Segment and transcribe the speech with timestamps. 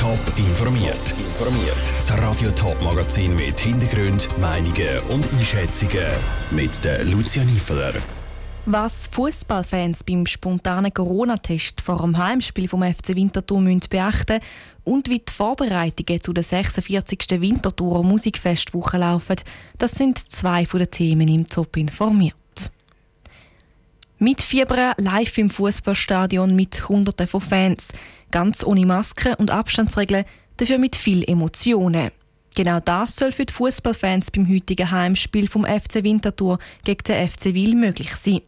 [0.00, 1.10] Top informiert.
[1.18, 1.76] Informiert.
[1.94, 6.06] Das Radio Top Magazin mit Hintergrund, Meinungen und Einschätzungen
[6.50, 7.92] mit der Lucia Niefeler.
[8.64, 14.40] Was Fußballfans beim spontanen Corona-Test vor dem Heimspiel vom FC Winterthur müssen beachten
[14.84, 17.38] und wie die Vorbereitungen zu der 46.
[17.38, 19.36] Winterthurer Musikfestwoche laufen,
[19.76, 22.39] das sind zwei von den Themen im Top informiert.
[24.22, 27.88] Mit Fieber live im Fußballstadion mit Hunderten von Fans,
[28.30, 30.26] ganz ohne Maske und Abstandsregeln,
[30.58, 32.10] dafür mit viel Emotionen.
[32.54, 37.54] Genau das soll für die Fußballfans beim heutigen Heimspiel vom FC Winterthur gegen den FC
[37.54, 38.42] Wil möglich sein.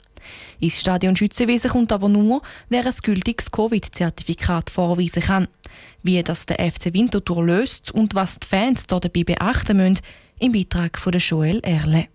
[0.60, 5.48] Ins Stadion Schützenwiesen kommt aber nur, wer ein gültiges Covid-Zertifikat vorweisen kann.
[6.02, 10.00] Wie das der FC Winterthur löst und was die Fans dabei beachten müssen,
[10.38, 12.08] im Beitrag von Joel Erle.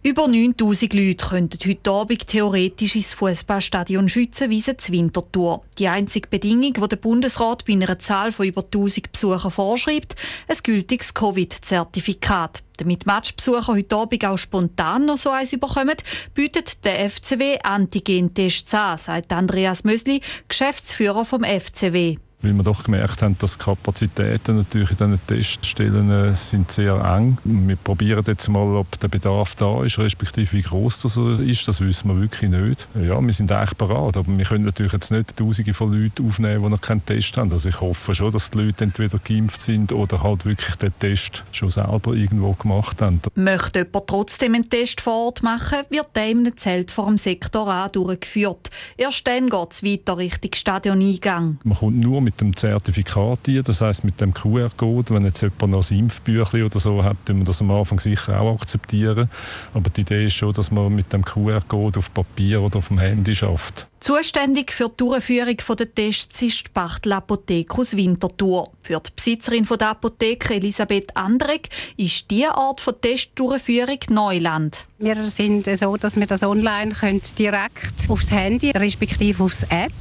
[0.00, 5.62] Über 9000 Leute könnten heute Abend theoretisch ins Fußballstadion Schützenwiesen zu Winterthur.
[5.76, 10.14] Die einzige Bedingung, die der Bundesrat bei einer Zahl von über 1000 Besuchern vorschreibt,
[10.46, 12.62] ein gültiges Covid-Zertifikat.
[12.76, 15.96] Damit Matchbesucher heute Abend auch spontan noch so eins bekommen,
[16.32, 23.22] bietet der FCW Antigen-Tests an, sagt Andreas Mösli, Geschäftsführer vom FCW weil wir doch gemerkt
[23.22, 27.38] haben, dass die Kapazitäten natürlich in diesen Teststellen äh, sind sehr eng.
[27.44, 31.66] Wir probieren jetzt mal, ob der Bedarf da ist, respektive wie groß das ist.
[31.66, 32.86] Das wissen wir wirklich nicht.
[32.94, 36.62] Ja, wir sind eigentlich bereit, aber wir können natürlich jetzt nicht Tausende von Leuten aufnehmen,
[36.62, 37.50] die noch keinen Test haben.
[37.50, 41.44] Also ich hoffe schon, dass die Leute entweder geimpft sind oder halt wirklich den Test
[41.50, 43.20] schon selber irgendwo gemacht haben.
[43.34, 47.18] Möchte jemand trotzdem einen Test vor Ort machen, wird der in einem Zelt vor dem
[47.18, 48.70] Sektor A durchgeführt.
[48.96, 51.58] Erst dann geht es weiter Richtung Stadioneingang.
[51.64, 55.14] Man kommt nur mit dem Zertifikat ein, das heißt mit dem QR-Code.
[55.14, 58.38] Wenn jetzt jemand noch ein Impfbüchlein oder so hat, dann wir das am Anfang sicher
[58.38, 59.30] auch akzeptieren.
[59.72, 62.98] Aber die Idee ist schon, dass man mit dem QR-Code auf Papier oder auf dem
[62.98, 63.86] Handy schafft.
[64.00, 68.70] Zuständig für die Durchführung der Tests ist die Bachtel Apotheke aus Winterthur.
[68.82, 74.86] Für die Besitzerin der Apotheke Elisabeth Andrek ist diese Art von Testdurchführung Neuland.
[74.98, 76.94] Wir sind so, dass wir das online
[77.38, 79.92] direkt aufs Handy respektive aufs App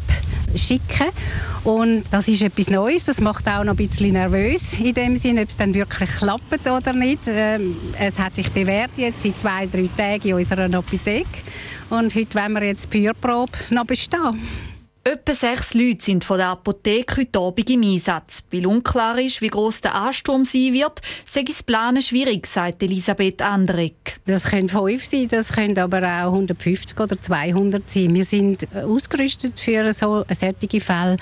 [0.58, 1.08] schicken
[1.64, 5.42] und das ist etwas Neues, das macht auch noch ein bisschen nervös in dem Sinne,
[5.42, 7.22] ob es dann wirklich klappt oder nicht.
[7.28, 11.26] Ähm, es hat sich bewährt jetzt seit zwei, drei Tagen in unserer Apotheke
[11.90, 14.42] und heute wollen wir jetzt die Feuerprobe noch bestehen.
[15.08, 18.44] Etwa sechs Leute sind von der Apotheke heute Abend im Einsatz.
[18.52, 23.42] Weil unklar ist, wie groß der Ansturm sein wird, sei es planen schwierig, sagt Elisabeth
[23.42, 24.20] Andrik.
[24.26, 28.14] Das können fünf sein, das können aber auch 150 oder 200 sein.
[28.14, 31.16] Wir sind ausgerüstet für so solche Fälle,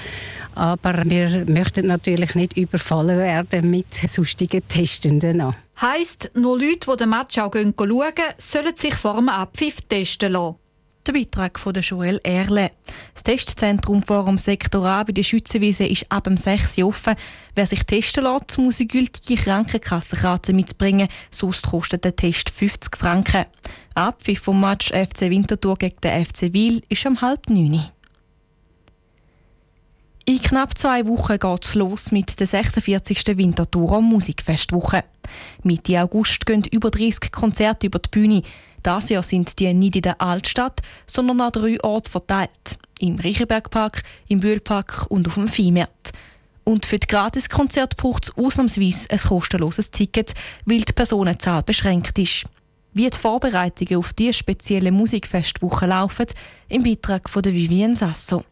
[0.55, 5.53] aber wir möchten natürlich nicht überfallen werden mit sonstigen Testenden.
[5.79, 7.75] Heisst, nur Leute, die den Match auch schauen,
[8.39, 10.55] sollen sich vor dem Abpfiff testen lassen.
[11.07, 12.71] Der Beitrag von Joel Erle.
[13.13, 17.13] Das Testzentrum vor dem Sektor A bei der Schützenwiese ist ab dem 6 Uhr offen.
[17.53, 23.45] Wer sich testen lässt, muss eine gültige Krankenkassenkarte mitbringen, sonst kostet der Test 50 Franken.
[23.93, 27.85] Abpfiff vom Match FC Winterthur gegen den FC Wil ist um halb neun.
[30.27, 33.37] In knapp zwei Wochen geht es los mit der 46.
[33.37, 35.03] Winterthurer Musikfestwoche.
[35.61, 38.41] Mitte August gehen über 30 Konzerte über die Bühne.
[38.81, 42.79] Das Jahr sind die nicht in der Altstadt, sondern an drei Orten verteilt.
[42.97, 46.11] Im Riechenbergpark, im Bühlpark und auf dem Viehmarkt.
[46.63, 50.33] Und für die Gratiskonzerte braucht es ausnahmsweise ein kostenloses Ticket,
[50.65, 52.45] weil die Personenzahl beschränkt ist.
[52.93, 56.25] Wie die Vorbereitungen auf diese spezielle Musikfestwoche laufen,
[56.67, 58.43] im Beitrag von Vivienne Sasso.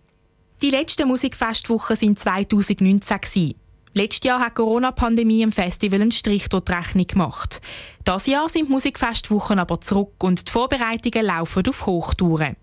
[0.64, 3.56] Die letzten Musikfestwochen waren 2019.
[3.96, 7.60] Letztes Jahr hat die Corona-Pandemie im Festival einen Strich durch die Rechnung gemacht.
[8.06, 12.56] Das Jahr sind die Musikfestwochen aber zurück und die Vorbereitungen laufen auf Hochtouren.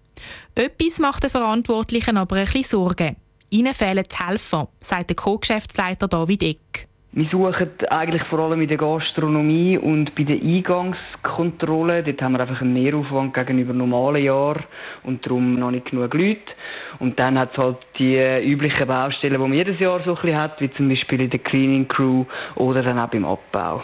[0.55, 3.17] Etwas macht den Verantwortlichen aber ein bisschen Sorgen.
[3.51, 6.90] Ihnen fehlen die Helfer, sagt der Co-Geschäftsleiter David Eck.
[7.13, 12.05] Wir suchen eigentlich vor allem in der Gastronomie und bei der Eingangskontrolle.
[12.05, 14.63] Dort haben wir einfach einen Mehraufwand gegenüber normalen Jahren
[15.03, 16.53] und darum noch nicht genug Leute.
[17.01, 20.39] Und dann hat es halt die üblichen Baustellen, die man jedes Jahr so ein bisschen
[20.39, 23.83] hat, wie zum Beispiel in der Cleaning Crew oder dann auch beim Abbau.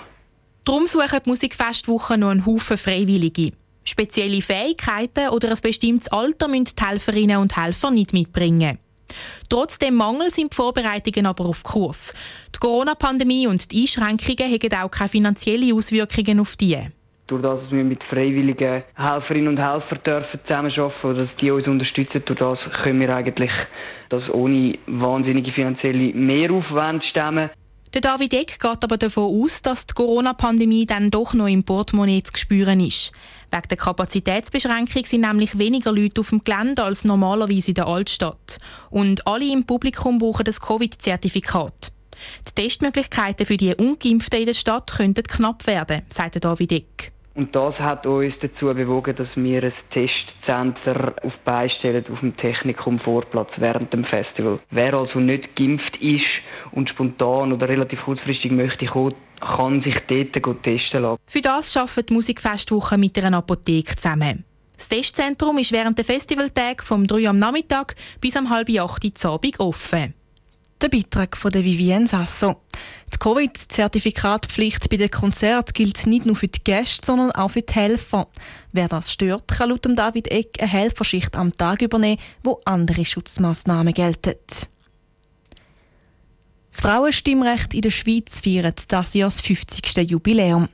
[0.65, 3.51] Darum suchen die Musikfestwochen noch einen Haufen Freiwillige.
[3.83, 8.79] Spezielle Fähigkeiten oder ein bestimmtes Alter müssen die Helferinnen und Helfer nicht mitbringen.
[9.49, 12.13] Trotz dem Mangel sind die Vorbereitungen aber auf Kurs.
[12.55, 16.79] Die Corona-Pandemie und die Einschränkungen haben auch keine finanziellen Auswirkungen auf die.
[17.27, 21.67] Durch das, dass wir mit freiwilligen Helferinnen und Helfern dürfen zusammenarbeiten oder dass die uns
[21.67, 23.51] unterstützen, durch das können wir eigentlich
[24.11, 27.51] das ohne wahnsinnige finanzielle Mehraufwand stemmen.
[27.97, 32.23] Der David Eck geht aber davon aus, dass die Corona-Pandemie dann doch noch im Portemonnaie
[32.23, 33.11] zu spüren ist.
[33.51, 38.59] Wegen der Kapazitätsbeschränkung sind nämlich weniger Leute auf dem Gelände als normalerweise in der Altstadt.
[38.91, 41.91] Und alle im Publikum brauchen das Covid-Zertifikat.
[42.47, 47.16] Die Testmöglichkeiten für die Ungeimpften in der Stadt könnten knapp werden, sagt David Eck.
[47.37, 52.99] Und das hat uns dazu bewogen, dass wir ein Testcenter auf beistellen auf dem Technikum
[52.99, 54.59] Vorplatz während dem Festival.
[54.71, 56.25] Wer also nicht geimpft ist
[56.73, 61.21] und spontan oder relativ kurzfristig möchte kommen, kann sich dort testen lassen.
[61.27, 64.45] Für das arbeitet die Musikfestwoche mit einer Apotheke zusammen.
[64.79, 69.31] Das Testzentrum ist während der Festivaltag vom 3 am Nachmittag bis am halb 8 Uhr
[69.31, 70.15] Abend offen.
[70.81, 72.63] Der Beitrag von der Vivienne Sasso.
[73.17, 77.73] Die Covid-Zertifikatpflicht bei den Konzerten gilt nicht nur für die Gäste, sondern auch für die
[77.73, 78.29] Helfer.
[78.73, 83.95] Wer das stört, kann laut David Eck eine Helferschicht am Tag übernehmen, wo andere Schutzmaßnahmen
[83.95, 84.35] gelten.
[86.71, 89.97] Das Frauenstimmrecht in der Schweiz feiert das Jahr das 50.
[90.11, 90.69] Jubiläum.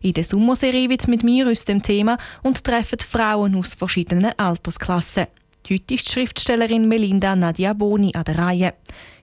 [0.00, 5.26] In der Sommerserie wird mit mir aus dem Thema und treffen Frauen aus verschiedenen Altersklassen.
[5.70, 8.74] Heute ist die Schriftstellerin Melinda Nadia Boni an der Reihe.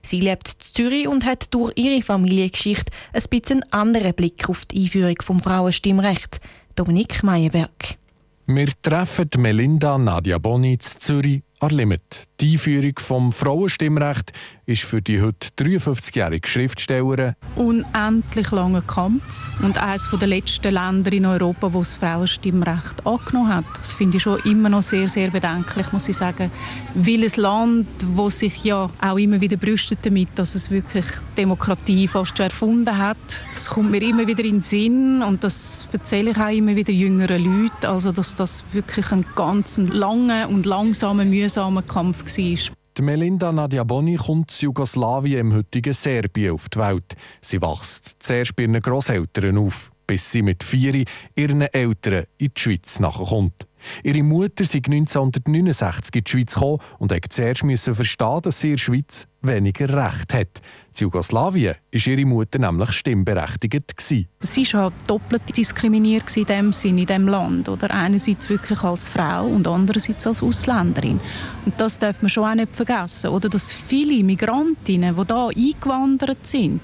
[0.02, 4.84] Sie lebt in Zürich und hat durch ihre Familiengeschichte ein bisschen anderen Blick auf die
[4.84, 6.38] Einführung vom Frauenstimmrecht.
[6.76, 7.96] Dominik Meyerberg.
[8.46, 12.26] Wir treffen Melinda Nadia Boni in Zürich Limit.
[12.40, 14.32] Die Einführung vom Frauenstimmrecht
[14.66, 19.22] ist für die heute 53-jährige Schriftstellerin unendlich langer Kampf
[19.62, 23.64] und eines der letzten Länder in Europa, wo das Frauenstimmrecht angenommen hat.
[23.80, 26.50] Das finde ich schon immer noch sehr, sehr bedenklich, muss ich sagen.
[26.94, 27.86] Weil ein Land,
[28.16, 31.06] das sich ja auch immer wieder brüstet damit, dass es wirklich
[31.38, 33.16] Demokratie fast erfunden hat,
[33.48, 36.92] das kommt mir immer wieder in den Sinn und das erzähle ich auch immer wieder
[36.92, 42.74] jüngeren Leuten, also dass das wirklich ein ganz langer und langsamer, mühsamer Kampf war.
[42.98, 47.14] Die Melinda Nadia Boni kommt aus Jugoslawien im heutigen Serbien auf die Welt.
[47.40, 51.04] Sie wächst zuerst bei ihren Grosseltern auf, bis sie mit vier
[51.34, 53.66] ihren Eltern in die Schweiz nachkommt.
[54.02, 58.74] Ihre Mutter sei 1969 in die Schweiz gekommen und musste zuerst verstehen, dass sie in
[58.74, 60.60] der Schweiz weniger Recht hat.
[60.92, 63.94] In Jugoslawien war ihre Mutter nämlich stimmberechtigt.
[64.40, 67.68] Sie war doppelt diskriminiert in dem Sinne in diesem Land.
[67.68, 71.20] Oder einerseits wirklich als Frau und andererseits als Ausländerin.
[71.64, 73.30] Und das darf man schon auch nicht vergessen.
[73.30, 76.80] Oder dass viele Migrantinnen, die hier eingewandert sind,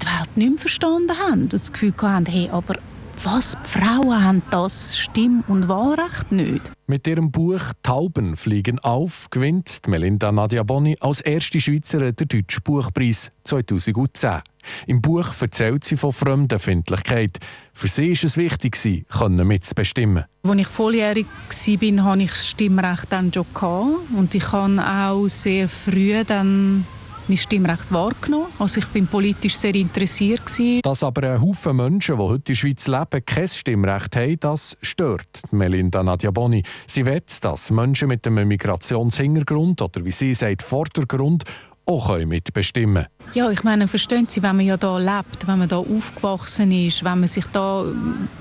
[0.00, 2.76] die Welt nicht mehr verstanden haben und das Gefühl hatten, hey, aber
[3.24, 3.56] was?
[3.62, 6.70] Die Frauen haben das Stimm- und Wahlrecht nicht.
[6.86, 12.62] Mit ihrem Buch «Tauben fliegen auf» gewinnt Melinda Nadia Boni als erste Schweizerin den Deutschen
[12.64, 14.40] Buchpreis 2010.
[14.86, 17.38] Im Buch erzählt sie von Fremdenfindlichkeit.
[17.72, 20.24] Für sie war es wichtig, können mitzubestimmen.
[20.42, 23.96] Als ich volljährig war, hatte ich das Stimmrecht dann schon.
[24.16, 26.86] Und ich habe auch sehr früh dann
[27.30, 28.46] mein Stimmrecht wahrgenommen.
[28.58, 30.44] Also ich bin politisch sehr interessiert.
[30.44, 30.80] Gewesen.
[30.82, 34.76] Dass aber ein Haufen Menschen, die heute in der Schweiz leben, kein Stimmrecht haben, das
[34.82, 36.64] stört Melinda Nadiaboni.
[36.88, 41.44] Sie will, dass Menschen mit einem Migrationshintergrund oder wie sie sagt, Vordergrund
[41.90, 43.34] auch mitbestimmen können.
[43.34, 47.04] Ja, ich meine, verstehen Sie, wenn man ja da lebt, wenn man da aufgewachsen ist,
[47.04, 47.84] wenn man sich da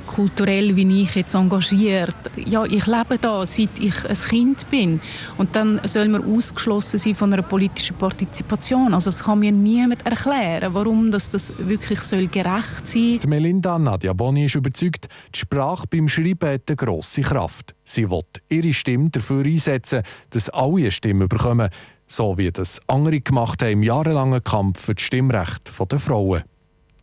[0.08, 2.16] kulturell wie ich jetzt engagiert.
[2.36, 5.00] Ja, ich lebe da, seit ich ein Kind bin.
[5.38, 8.94] Und dann soll man ausgeschlossen sein von einer politischen Partizipation.
[8.94, 13.30] Also es kann mir niemand erklären, warum das, das wirklich soll gerecht sein soll.
[13.30, 17.76] Melinda Nadia Boni ist überzeugt, die Sprache beim Schreiben hat eine grosse Kraft.
[17.86, 21.70] Sie will ihre Stimme dafür einsetzen, dass alle eine Stimme bekommen
[22.12, 26.44] so wie das andere gemacht haben im jahrelangen Kampf für das Stimmrecht der Frauen.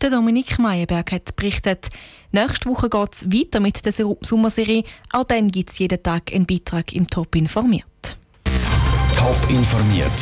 [0.02, 1.88] Der Dominik Meyerberg hat berichtet.
[2.30, 4.84] Nächste Woche geht es weiter mit der Sommerserie.
[5.12, 8.18] Auch dann gibt es jeden Tag einen Beitrag im Top informiert.
[9.14, 10.12] Top informiert,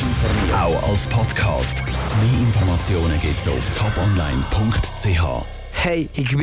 [0.56, 1.82] auch als Podcast.
[1.84, 5.44] Mehr Informationen gibt es auf toponline.ch.
[5.72, 6.26] Hey, ich bin